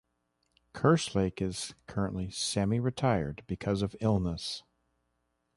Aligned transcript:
Kerslake 0.73 1.43
is 1.43 1.75
currently 1.85 2.31
semi-retired 2.31 3.43
because 3.45 3.83
of 3.83 3.95
illness. 4.01 4.63